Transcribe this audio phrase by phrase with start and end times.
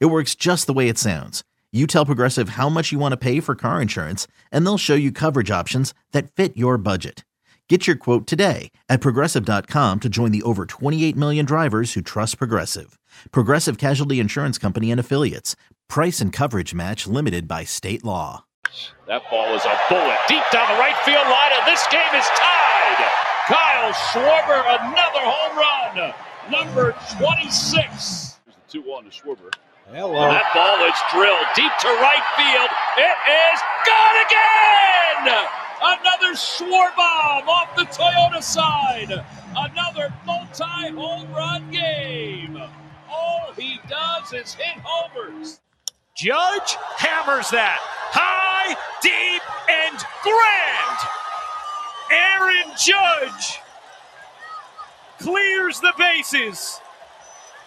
[0.00, 1.42] It works just the way it sounds.
[1.72, 4.94] You tell Progressive how much you want to pay for car insurance, and they'll show
[4.94, 7.24] you coverage options that fit your budget.
[7.68, 12.36] Get your quote today at progressive.com to join the over 28 million drivers who trust
[12.36, 12.98] Progressive.
[13.30, 15.56] Progressive Casualty Insurance Company and Affiliates.
[15.88, 18.44] Price and coverage match limited by state law.
[19.06, 22.26] That ball is a bullet deep down the right field line, and this game is
[22.36, 23.08] tied.
[23.46, 26.14] Kyle Schwarber, another home run,
[26.50, 28.38] number 26.
[28.44, 29.50] Here's the 2 1 to Schwarber.
[29.90, 30.14] Hello.
[30.14, 32.70] And that ball is drilled deep to right field.
[32.96, 35.48] It is gone again!
[35.82, 39.24] Another Schwarbomb off the Toyota side.
[39.56, 42.56] Another multi-home run game.
[43.10, 45.60] All he does is hit homers.
[46.14, 47.78] Judge hammers that
[48.12, 50.98] high, deep, and grand.
[52.12, 53.58] Aaron Judge
[55.18, 56.80] clears the bases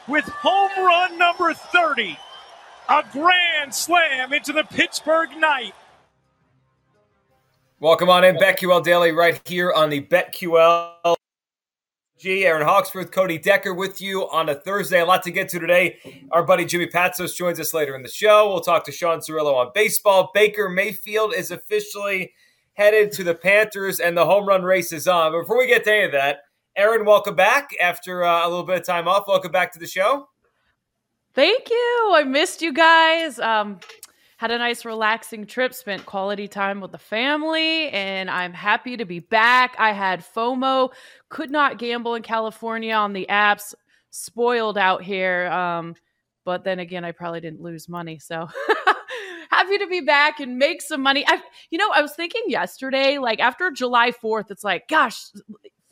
[0.07, 2.17] with home run number 30.
[2.89, 5.73] A grand slam into the Pittsburgh night.
[7.79, 11.15] Welcome on in, BetQL Daily, right here on the BetQL.
[12.17, 12.45] G.
[12.45, 15.01] Erin Hawksworth, Cody Decker with you on a Thursday.
[15.01, 15.99] A lot to get to today.
[16.31, 18.47] Our buddy Jimmy Patsos joins us later in the show.
[18.47, 20.31] We'll talk to Sean Zerillo on baseball.
[20.33, 22.31] Baker Mayfield is officially
[22.73, 25.33] headed to the Panthers, and the home run race is on.
[25.33, 26.43] But before we get to any of that,
[26.77, 29.29] Erin, welcome back after uh, a little bit of time off.
[29.29, 30.27] Welcome back to the show.
[31.33, 32.11] Thank you.
[32.13, 33.39] I missed you guys.
[33.39, 33.79] Um,
[34.35, 39.05] had a nice relaxing trip, spent quality time with the family, and I'm happy to
[39.05, 39.77] be back.
[39.79, 40.91] I had FOMO,
[41.29, 43.73] could not gamble in California on the apps,
[44.09, 45.47] spoiled out here.
[45.47, 45.95] Um,
[46.43, 48.19] but then again, I probably didn't lose money.
[48.19, 48.49] So
[49.49, 51.23] happy to be back and make some money.
[51.25, 55.27] I, you know, I was thinking yesterday, like after July 4th, it's like, gosh,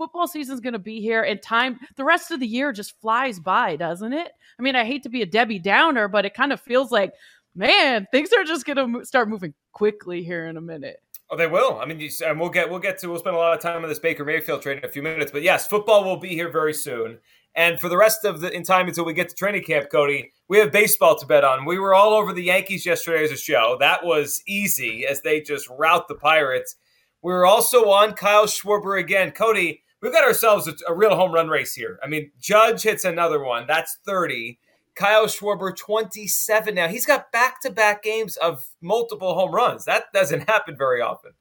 [0.04, 3.40] football season's going to be here and time the rest of the year just flies
[3.40, 6.52] by doesn't it i mean i hate to be a debbie downer but it kind
[6.52, 7.14] of feels like
[7.56, 10.98] man things are just going to mo- start moving quickly here in a minute
[11.30, 11.80] Oh, they will.
[11.80, 13.82] I mean, you, and we'll get we'll get to we'll spend a lot of time
[13.82, 15.32] on this Baker Mayfield trade in a few minutes.
[15.32, 17.18] But yes, football will be here very soon.
[17.56, 20.32] And for the rest of the in time until we get to training camp, Cody,
[20.48, 21.66] we have baseball to bet on.
[21.66, 23.78] We were all over the Yankees yesterday as a show.
[23.80, 26.76] That was easy as they just rout the Pirates.
[27.22, 29.32] We were also on Kyle Schwarber again.
[29.32, 31.98] Cody, we've got ourselves a, a, real home run race here.
[32.04, 33.66] I mean, Judge hits another one.
[33.66, 34.60] That's 30.
[34.96, 36.88] Kyle Schwarber, 27 now.
[36.88, 39.86] He's got back to back games of multiple home runs.
[39.86, 41.32] That doesn't happen very often.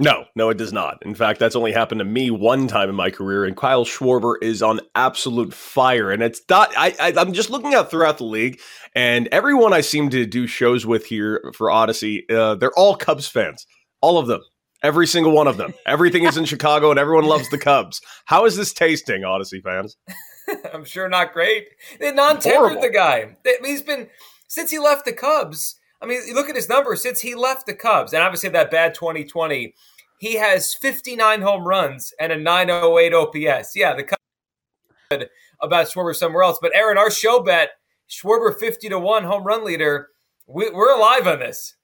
[0.00, 0.98] No, no, it does not.
[1.04, 4.36] In fact, that's only happened to me one time in my career, and Kyle Schwarber
[4.40, 6.12] is on absolute fire.
[6.12, 8.60] And it's not, I, I, I'm just looking out throughout the league,
[8.94, 13.26] and everyone I seem to do shows with here for Odyssey, uh, they're all Cubs
[13.26, 13.66] fans.
[14.00, 14.42] All of them.
[14.82, 15.74] Every single one of them.
[15.86, 18.00] Everything is in Chicago and everyone loves the Cubs.
[18.26, 19.96] How is this tasting, Odyssey fans?
[20.72, 21.68] I'm sure not great.
[21.98, 23.36] They non-tendered the guy.
[23.64, 24.08] He's been
[24.46, 25.76] since he left the Cubs.
[26.00, 28.94] I mean, look at his numbers since he left the Cubs, and obviously that bad
[28.94, 29.74] 2020.
[30.20, 33.76] He has 59 home runs and a 908 OPS.
[33.76, 35.28] Yeah, the Cubs
[35.60, 36.58] about Schwarber somewhere else.
[36.60, 37.70] But Erin, our show bet
[38.08, 40.08] Schwarber 50 to one home run leader.
[40.46, 41.74] We, we're alive on this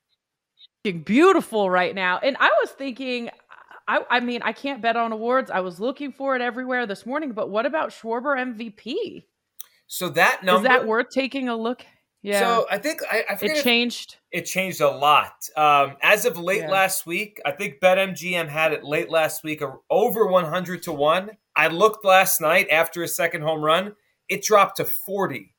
[0.92, 2.18] beautiful right now.
[2.18, 3.30] And I was thinking,
[3.88, 5.50] I, I mean, I can't bet on awards.
[5.50, 9.24] I was looking for it everywhere this morning, but what about Schwarber MVP?
[9.86, 11.84] So that number is that worth taking a look?
[12.22, 12.40] Yeah.
[12.40, 14.16] So I think I, I it changed.
[14.32, 15.34] It changed a lot.
[15.56, 16.70] Um, as of late yeah.
[16.70, 21.32] last week, I think BetMGM had it late last week over 100 to one.
[21.54, 23.94] I looked last night after his second home run,
[24.30, 25.53] it dropped to 40.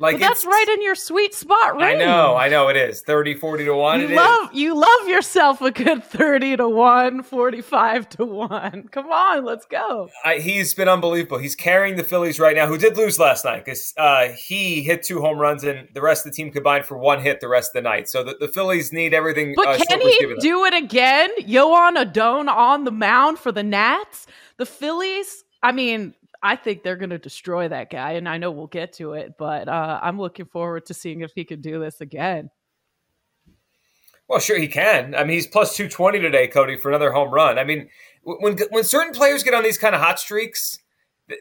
[0.00, 1.94] Like that's right in your sweet spot, right?
[1.94, 3.02] I know, I know it is.
[3.02, 4.00] 30, 40 to 1.
[4.00, 4.58] You love is.
[4.58, 8.88] you love yourself a good 30 to 1, 45 to 1.
[8.92, 10.08] Come on, let's go.
[10.24, 11.38] I, he's been unbelievable.
[11.38, 15.04] He's carrying the Phillies right now, who did lose last night because uh, he hit
[15.04, 17.70] two home runs and the rest of the team combined for one hit the rest
[17.70, 18.08] of the night.
[18.08, 19.54] So the, the Phillies need everything.
[19.54, 21.30] But uh, can he do it again?
[21.46, 24.26] Joan Adon on the mound for the Nats?
[24.56, 26.14] The Phillies, I mean,
[26.44, 29.32] I think they're going to destroy that guy, and I know we'll get to it,
[29.38, 32.50] but uh, I'm looking forward to seeing if he can do this again.
[34.28, 35.14] Well, sure he can.
[35.14, 37.58] I mean, he's plus two twenty today, Cody, for another home run.
[37.58, 37.88] I mean,
[38.22, 40.78] when when certain players get on these kind of hot streaks,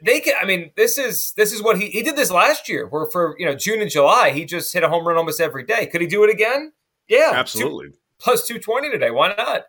[0.03, 0.35] they can.
[0.41, 3.35] I mean, this is this is what he he did this last year, where for
[3.37, 5.85] you know June and July he just hit a home run almost every day.
[5.85, 6.71] Could he do it again?
[7.09, 7.89] Yeah, absolutely.
[7.89, 9.11] Two, plus two twenty today.
[9.11, 9.63] Why not?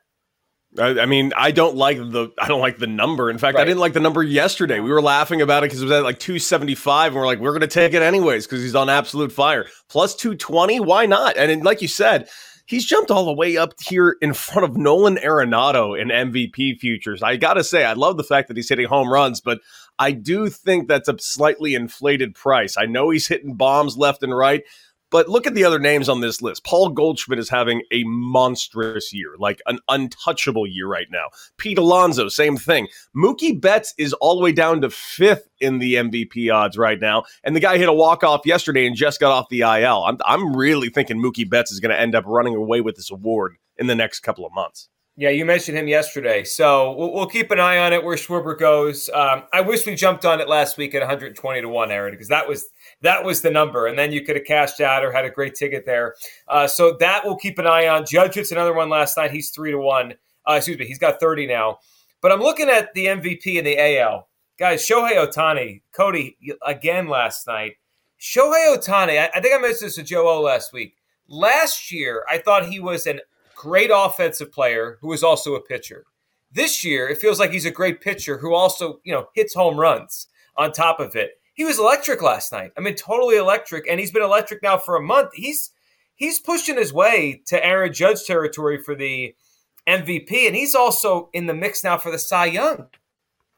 [0.79, 3.31] I, I, mean, I don't like the I don't like the number.
[3.31, 3.63] In fact, right.
[3.63, 4.81] I didn't like the number yesterday.
[4.81, 7.53] We were laughing about it because it was at like 275, and we're like, we're
[7.53, 9.67] going to take it anyways because he's on absolute fire.
[9.89, 11.37] Plus 220, why not?
[11.37, 12.29] And like you said,
[12.67, 17.23] he's jumped all the way up here in front of Nolan Arenado in MVP futures.
[17.23, 19.61] I got to say, I love the fact that he's hitting home runs, but
[19.99, 22.77] I do think that's a slightly inflated price.
[22.77, 24.65] I know he's hitting bombs left and right,
[25.15, 26.65] but look at the other names on this list.
[26.65, 31.27] Paul Goldschmidt is having a monstrous year, like an untouchable year right now.
[31.57, 32.89] Pete Alonso, same thing.
[33.17, 37.23] Mookie Betts is all the way down to fifth in the MVP odds right now.
[37.45, 40.03] And the guy hit a walk-off yesterday and just got off the IL.
[40.05, 43.13] I'm, I'm really thinking Mookie Betts is going to end up running away with this
[43.13, 44.89] award in the next couple of months.
[45.17, 48.59] Yeah, you mentioned him yesterday, so we'll, we'll, keep an eye on it where Schwarber
[48.59, 49.09] goes.
[49.11, 52.27] Um, I wish we jumped on it last week at 120 to one, Erin, because
[52.29, 52.71] that was
[53.03, 55.55] that was the number, and then you could have cashed out or had a great
[55.55, 56.17] ticket there.
[56.49, 58.05] Uh, so that we'll keep an eye on.
[58.05, 59.31] Judge hits another one last night.
[59.31, 60.15] He's three to one.
[60.49, 61.79] Uh, excuse me, he's got 30 now.
[62.21, 64.29] But I'm looking at the MVP in the AL,
[64.59, 64.85] guys.
[64.85, 67.75] Shohei Ohtani, Cody again last night.
[68.21, 70.97] Shohei Ohtani, I, I think I mentioned this to Joe O last week.
[71.29, 73.21] Last year, I thought he was an
[73.65, 76.05] great offensive player who is also a pitcher.
[76.53, 79.81] This year, it feels like he's a great pitcher who also, you know, hits home
[79.81, 81.41] runs on top of it.
[81.55, 82.73] He was electric last night.
[82.77, 85.31] I mean, totally electric, and he's been electric now for a month.
[85.33, 85.71] He's
[86.15, 89.35] he's pushing his way to Aaron Judge territory for the
[89.89, 92.89] MVP, and he's also in the mix now for the Cy Young.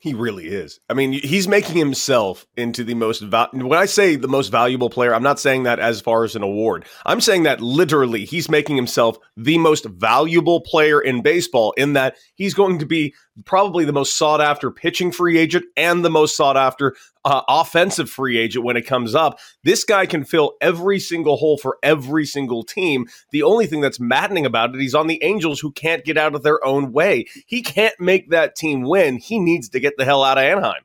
[0.06, 0.78] He really is.
[0.88, 4.88] I mean, he's making himself into the most val- when I say the most valuable
[4.88, 6.84] player, I'm not saying that as far as an award.
[7.04, 12.14] I'm saying that literally he's making himself the most valuable player in baseball in that
[12.36, 13.16] he's going to be
[13.46, 16.94] probably the most sought after pitching free agent and the most sought after
[17.26, 19.40] uh, offensive free agent when it comes up.
[19.64, 23.06] This guy can fill every single hole for every single team.
[23.32, 26.36] The only thing that's maddening about it, he's on the Angels who can't get out
[26.36, 27.26] of their own way.
[27.44, 29.18] He can't make that team win.
[29.18, 30.82] He needs to get the hell out of Anaheim.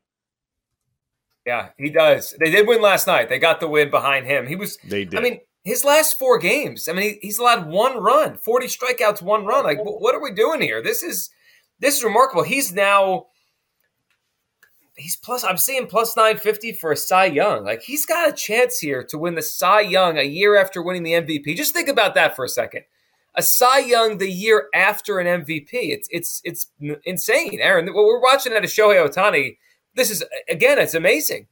[1.46, 2.36] Yeah, he does.
[2.40, 3.30] They did win last night.
[3.30, 4.48] They got the win behind him.
[4.48, 4.78] He was.
[4.78, 5.20] They did.
[5.20, 6.88] I mean, his last four games.
[6.88, 9.64] I mean, he, he's allowed one run, forty strikeouts, one run.
[9.64, 10.82] Like, what are we doing here?
[10.84, 11.30] This is
[11.80, 12.44] this is remarkable.
[12.44, 13.28] He's now
[14.96, 17.64] he's plus I'm seeing plus 950 for a Cy Young.
[17.64, 21.04] Like he's got a chance here to win the Cy Young a year after winning
[21.04, 21.56] the MVP.
[21.56, 22.84] Just think about that for a second.
[23.36, 25.70] A Cy Young the year after an MVP.
[25.72, 26.68] It's it's it's
[27.06, 27.86] insane, Erin.
[27.94, 29.58] What we're watching at a Shohei Ohtani,
[29.96, 31.48] this is again, it's amazing.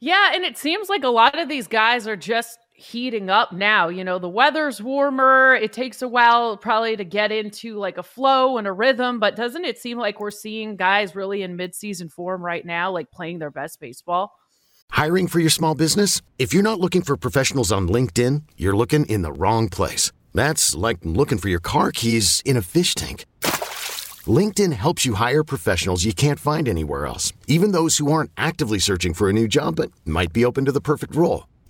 [0.00, 3.88] Yeah, and it seems like a lot of these guys are just heating up now.
[3.88, 5.54] You know, the weather's warmer.
[5.54, 9.36] It takes a while probably to get into like a flow and a rhythm, but
[9.36, 13.38] doesn't it seem like we're seeing guys really in midseason form right now, like playing
[13.38, 14.32] their best baseball?
[14.90, 16.20] Hiring for your small business?
[16.38, 20.12] If you're not looking for professionals on LinkedIn, you're looking in the wrong place.
[20.34, 23.24] That's like looking for your car keys in a fish tank.
[24.26, 28.78] LinkedIn helps you hire professionals you can't find anywhere else, even those who aren't actively
[28.78, 31.44] searching for a new job but might be open to the perfect role.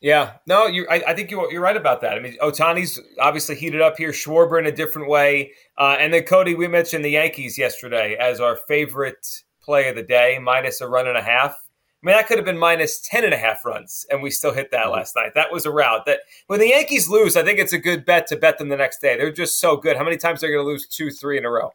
[0.00, 0.86] Yeah, no, you.
[0.88, 2.16] I, I, think you, you're right about that.
[2.16, 4.10] I mean, Ohtani's obviously heated up here.
[4.10, 6.54] Schwarber in a different way, uh, and then Cody.
[6.54, 9.26] We mentioned the Yankees yesterday as our favorite
[9.60, 11.50] play of the day, minus a run and a half.
[11.50, 14.52] I mean, that could have been minus 10 and a half runs, and we still
[14.52, 14.92] hit that mm-hmm.
[14.92, 15.32] last night.
[15.34, 18.28] That was a route that when the Yankees lose, I think it's a good bet
[18.28, 19.16] to bet them the next day.
[19.16, 19.96] They're just so good.
[19.96, 21.72] How many times they're going to lose two, three in a row?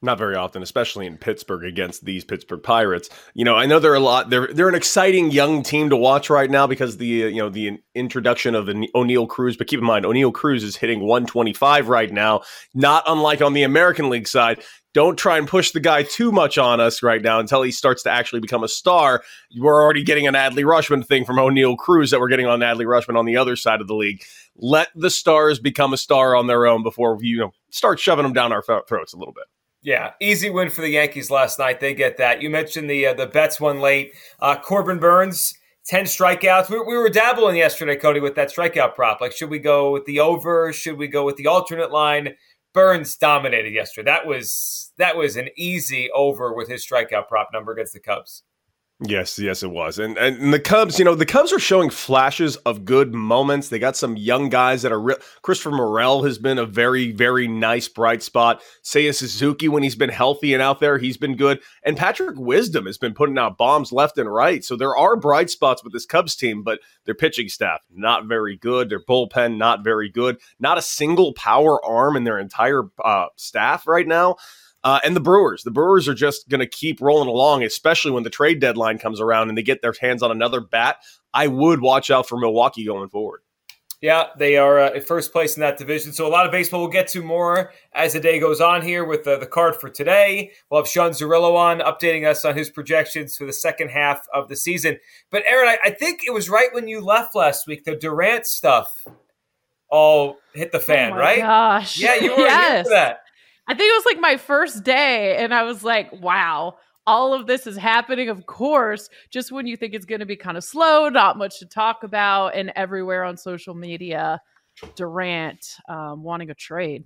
[0.00, 3.10] Not very often, especially in Pittsburgh against these Pittsburgh Pirates.
[3.34, 4.30] You know, I know they're a lot.
[4.30, 7.48] They're they're an exciting young team to watch right now because the uh, you know
[7.48, 9.56] the introduction of Oneil Cruz.
[9.56, 12.42] But keep in mind, Oneil Cruz is hitting 125 right now,
[12.74, 14.62] not unlike on the American League side.
[14.94, 18.04] Don't try and push the guy too much on us right now until he starts
[18.04, 19.22] to actually become a star.
[19.58, 22.86] We're already getting an Adley Rutschman thing from Oneil Cruz that we're getting on Adley
[22.86, 24.22] Rutschman on the other side of the league.
[24.56, 28.32] Let the stars become a star on their own before you know start shoving them
[28.32, 29.44] down our throats a little bit.
[29.88, 31.80] Yeah, easy win for the Yankees last night.
[31.80, 32.42] They get that.
[32.42, 34.12] You mentioned the uh, the Betts one late.
[34.38, 35.54] Uh, Corbin Burnes,
[35.86, 36.68] ten strikeouts.
[36.68, 39.22] We, we were dabbling yesterday, Cody, with that strikeout prop.
[39.22, 40.74] Like, should we go with the over?
[40.74, 42.34] Should we go with the alternate line?
[42.74, 44.10] Burnes dominated yesterday.
[44.10, 48.42] That was that was an easy over with his strikeout prop number against the Cubs.
[49.00, 50.00] Yes, yes, it was.
[50.00, 53.68] And, and the Cubs, you know, the Cubs are showing flashes of good moments.
[53.68, 55.18] They got some young guys that are real.
[55.42, 58.60] Christopher Morel has been a very, very nice bright spot.
[58.82, 61.60] Seiya Suzuki, when he's been healthy and out there, he's been good.
[61.84, 64.64] And Patrick Wisdom has been putting out bombs left and right.
[64.64, 68.56] So there are bright spots with this Cubs team, but their pitching staff, not very
[68.56, 68.88] good.
[68.88, 70.38] Their bullpen, not very good.
[70.58, 74.38] Not a single power arm in their entire uh, staff right now.
[74.84, 75.64] Uh, and the Brewers.
[75.64, 79.20] The Brewers are just going to keep rolling along, especially when the trade deadline comes
[79.20, 80.98] around and they get their hands on another bat.
[81.34, 83.40] I would watch out for Milwaukee going forward.
[84.00, 86.12] Yeah, they are uh, at first place in that division.
[86.12, 89.04] So a lot of baseball we'll get to more as the day goes on here
[89.04, 90.52] with the, the card for today.
[90.70, 94.48] We'll have Sean Zerillo on updating us on his projections for the second half of
[94.48, 94.98] the season.
[95.32, 98.46] But Erin, I, I think it was right when you left last week, the Durant
[98.46, 99.04] stuff
[99.90, 101.40] all hit the fan, oh right?
[101.40, 101.98] Gosh.
[101.98, 102.72] Yeah, you were yes.
[102.72, 103.20] here for that.
[103.68, 107.46] I think it was like my first day, and I was like, wow, all of
[107.46, 110.64] this is happening, of course, just when you think it's going to be kind of
[110.64, 114.40] slow, not much to talk about, and everywhere on social media,
[114.96, 117.04] Durant um, wanting a trade.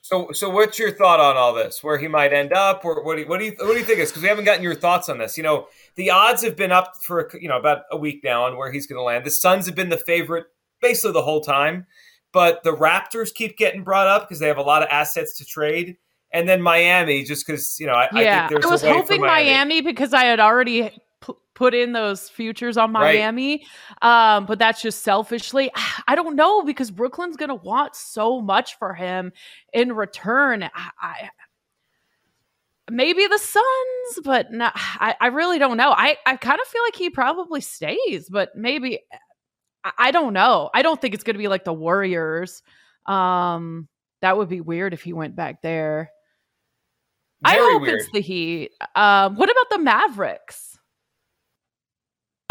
[0.00, 1.82] So, so what's your thought on all this?
[1.82, 3.84] Where he might end up, or what do you, what do you what do you
[3.84, 4.10] think is?
[4.10, 5.36] Because we haven't gotten your thoughts on this.
[5.36, 8.56] You know, the odds have been up for you know about a week now on
[8.56, 9.26] where he's going to land.
[9.26, 10.46] The Suns have been the favorite
[10.80, 11.86] basically the whole time
[12.32, 15.44] but the Raptors keep getting brought up because they have a lot of assets to
[15.44, 15.96] trade.
[16.32, 19.50] And then Miami, just because you know, I, yeah, I, I was hoping Miami.
[19.50, 19.80] Miami.
[19.80, 20.90] because I had already
[21.54, 23.64] put in those futures on Miami,
[24.02, 24.36] right.
[24.36, 25.70] um, but that's just selfishly.
[26.06, 29.32] I don't know because Brooklyn's going to want so much for him
[29.72, 30.62] in return.
[30.62, 31.30] I, I
[32.90, 35.90] maybe the Suns, but no, I, I really don't know.
[35.90, 39.00] I, I kind of feel like he probably stays, but maybe
[39.96, 40.70] I don't know.
[40.74, 42.62] I don't think it's going to be like the Warriors.
[43.06, 43.88] Um,
[44.20, 46.10] that would be weird if he went back there.
[47.44, 48.00] Very I hope weird.
[48.00, 48.72] it's the Heat.
[48.94, 50.78] Um, what about the Mavericks?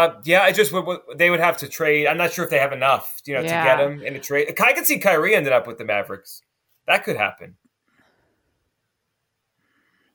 [0.00, 2.06] Uh, yeah, I just would, they would have to trade.
[2.06, 3.62] I'm not sure if they have enough, you know, yeah.
[3.62, 4.54] to get him in a trade.
[4.60, 6.42] I could see Kyrie ended up with the Mavericks.
[6.86, 7.56] That could happen.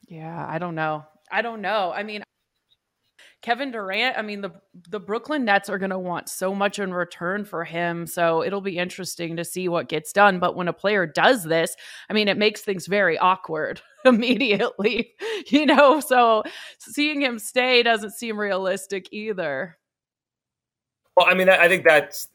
[0.07, 1.05] Yeah, I don't know.
[1.31, 1.91] I don't know.
[1.93, 2.23] I mean,
[3.41, 4.51] Kevin Durant, I mean the
[4.89, 8.61] the Brooklyn Nets are going to want so much in return for him, so it'll
[8.61, 11.75] be interesting to see what gets done, but when a player does this,
[12.09, 15.13] I mean it makes things very awkward immediately,
[15.47, 16.43] you know, so
[16.79, 19.77] seeing him stay doesn't seem realistic either.
[21.17, 22.29] Well, I mean I think that's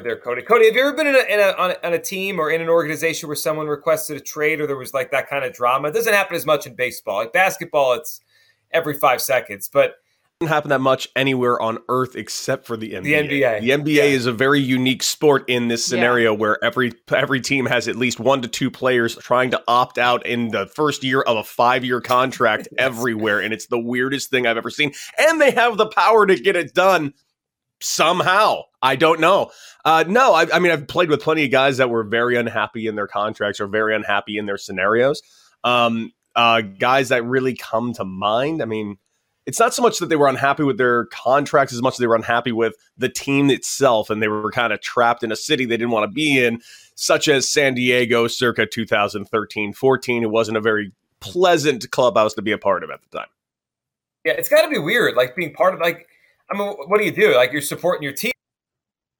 [0.00, 0.42] there, Cody.
[0.42, 2.50] Cody, have you ever been in a, in a, on, a, on a team or
[2.50, 5.52] in an organization where someone requested a trade or there was like that kind of
[5.52, 5.88] drama?
[5.88, 7.16] It doesn't happen as much in baseball.
[7.16, 8.20] Like basketball, it's
[8.72, 9.68] every five seconds.
[9.72, 9.96] But
[10.38, 13.02] it doesn't happen that much anywhere on earth except for the NBA.
[13.04, 14.02] The NBA, the NBA yeah.
[14.02, 16.38] is a very unique sport in this scenario yeah.
[16.38, 20.26] where every every team has at least one to two players trying to opt out
[20.26, 22.78] in the first year of a five year contract yes.
[22.78, 24.92] everywhere, and it's the weirdest thing I've ever seen.
[25.18, 27.14] And they have the power to get it done
[27.80, 28.62] somehow.
[28.82, 29.50] I don't know.
[29.86, 32.86] Uh, no, I, I mean I've played with plenty of guys that were very unhappy
[32.86, 35.22] in their contracts or very unhappy in their scenarios.
[35.64, 38.62] Um, uh, guys that really come to mind.
[38.62, 38.98] I mean,
[39.46, 42.06] it's not so much that they were unhappy with their contracts as much as they
[42.06, 45.64] were unhappy with the team itself and they were kind of trapped in a city
[45.64, 46.60] they didn't want to be in,
[46.94, 50.22] such as San Diego circa 2013 14.
[50.22, 53.28] It wasn't a very pleasant clubhouse to be a part of at the time.
[54.24, 56.08] Yeah, it's got to be weird, like being part of, like,
[56.50, 57.34] I mean, what do you do?
[57.36, 58.32] Like, you're supporting your team.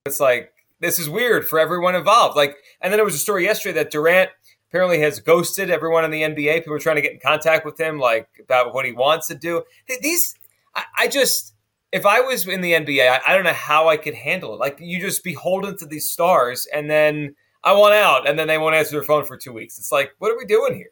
[0.05, 2.37] It's like, this is weird for everyone involved.
[2.37, 4.31] Like, and then there was a story yesterday that Durant
[4.71, 6.59] apparently has ghosted everyone in the NBA.
[6.59, 9.35] People are trying to get in contact with him, like about what he wants to
[9.35, 9.63] do.
[10.03, 10.35] These,
[10.75, 11.55] I, I just,
[11.93, 14.61] if I was in the NBA, I, I, don't know how I could handle it.
[14.61, 18.59] Like you just beholden to these stars, and then I want out, and then they
[18.59, 19.79] won't answer their phone for two weeks.
[19.79, 20.91] It's like, what are we doing here?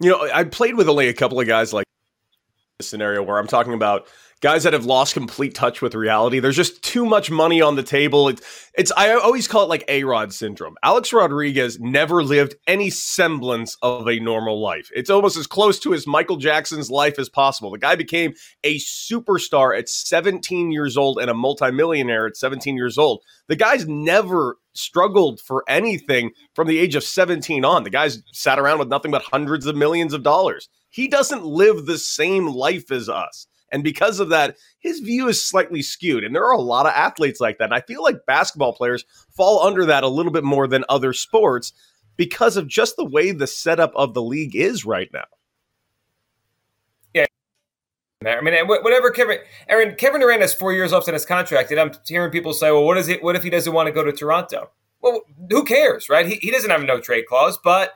[0.00, 1.86] You know, I played with only a couple of guys like
[2.78, 4.08] this scenario where I'm talking about
[4.44, 6.38] guys that have lost complete touch with reality.
[6.38, 8.28] There's just too much money on the table.
[8.28, 8.42] It's,
[8.74, 10.76] it's I always call it like A Rod syndrome.
[10.82, 14.90] Alex Rodriguez never lived any semblance of a normal life.
[14.94, 17.70] It's almost as close to his Michael Jackson's life as possible.
[17.70, 22.98] The guy became a superstar at 17 years old and a multimillionaire at 17 years
[22.98, 23.22] old.
[23.48, 27.84] The guy's never struggled for anything from the age of 17 on.
[27.84, 30.68] The guy's sat around with nothing but hundreds of millions of dollars.
[30.90, 33.46] He doesn't live the same life as us.
[33.72, 36.24] And because of that, his view is slightly skewed.
[36.24, 37.64] And there are a lot of athletes like that.
[37.64, 39.04] And I feel like basketball players
[39.36, 41.72] fall under that a little bit more than other sports
[42.16, 45.24] because of just the way the setup of the league is right now.
[47.12, 47.26] Yeah.
[48.26, 51.80] I mean, whatever Kevin, Erin, Kevin Durant has four years left in his contract, and
[51.80, 53.22] I'm hearing people say, "Well, what is it?
[53.22, 54.70] What if he doesn't want to go to Toronto?"
[55.02, 56.26] Well, who cares, right?
[56.26, 57.92] He, he doesn't have a no trade clause, but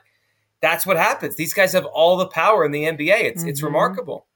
[0.61, 1.35] that's what happens.
[1.35, 3.21] These guys have all the power in the NBA.
[3.21, 3.49] It's mm-hmm.
[3.49, 4.27] it's remarkable.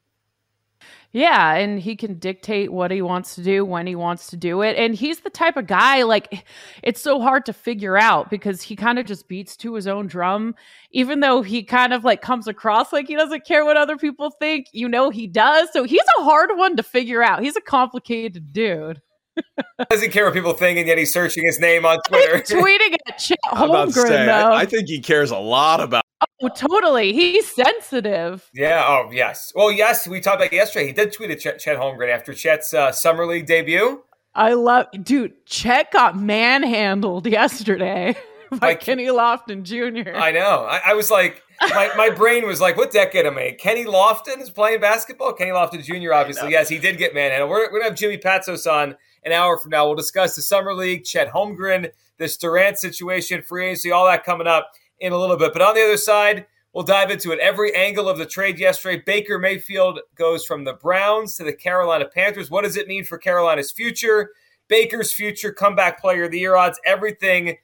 [1.14, 4.64] Yeah, and he can dictate what he wants to do when he wants to do
[4.64, 4.76] it.
[4.78, 6.44] And he's the type of guy like
[6.82, 10.08] it's so hard to figure out because he kind of just beats to his own
[10.08, 10.56] drum
[10.94, 14.30] even though he kind of like comes across like he doesn't care what other people
[14.30, 15.70] think, you know he does.
[15.74, 17.42] So he's a hard one to figure out.
[17.42, 19.02] He's a complicated dude.
[19.90, 22.40] doesn't care what people think, and yet he's searching his name on Twitter.
[22.40, 24.52] tweeting at Chet Holmgren, say, though.
[24.52, 26.03] I, I, think he cares a lot about
[26.44, 27.14] Oh, totally.
[27.14, 28.50] He's sensitive.
[28.54, 28.86] Yeah.
[28.86, 29.54] Oh, yes.
[29.56, 30.08] Well, yes.
[30.08, 30.88] We talked about yesterday.
[30.88, 34.04] He did tweet at Chet, Chet Holmgren after Chet's uh, summer league debut.
[34.36, 35.46] I love, dude.
[35.46, 38.16] Chet got manhandled yesterday
[38.52, 40.18] by like, Kenny Lofton Jr.
[40.18, 40.66] I know.
[40.66, 43.56] I, I was like, my, my brain was like, what decade am I?
[43.58, 45.32] Kenny Lofton is playing basketball.
[45.32, 46.14] Kenny Lofton Jr.
[46.14, 47.50] Obviously, yes, he did get manhandled.
[47.50, 49.86] We're, we're gonna have Jimmy Patsos on an hour from now.
[49.86, 54.48] We'll discuss the summer league, Chet Holmgren, this Durant situation, free agency, all that coming
[54.48, 54.72] up
[55.04, 55.52] in a little bit.
[55.54, 57.40] But on the other side, we'll dive into it.
[57.40, 59.04] Every angle of the trade yesterday.
[59.06, 62.50] Baker Mayfield goes from the Browns to the Carolina Panthers.
[62.50, 64.32] What does it mean for Carolina's future?
[64.70, 67.58] Baker's future, comeback player of the year odds, everything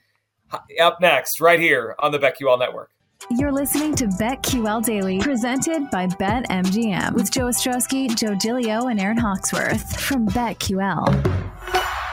[0.81, 2.91] up next, right here on the BetQL Network.
[3.31, 9.17] You're listening to BetQL Daily, presented by BetMGM, with Joe Ostrowski, Joe Gilio, and Erin
[9.17, 12.08] Hawksworth from BetQL.